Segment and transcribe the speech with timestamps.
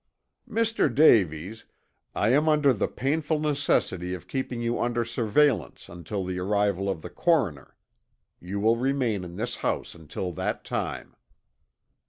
[0.49, 0.91] "Mr.
[0.91, 1.65] Davies,
[2.15, 7.03] I am under the painful necessity of keeping you under surveillance until the arrival of
[7.03, 7.75] the coroner.
[8.39, 11.15] You will remain in this house until that time."